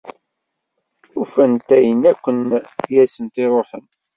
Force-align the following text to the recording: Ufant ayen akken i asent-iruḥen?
Ufant 1.21 1.67
ayen 1.77 2.01
akken 2.11 2.37
i 2.91 2.95
asent-iruḥen? 3.03 3.85